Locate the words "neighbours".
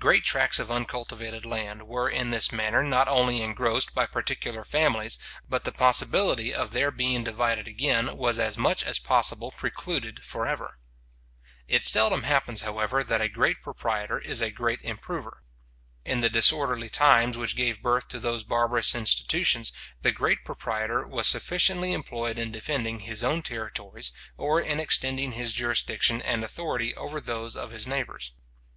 27.86-28.32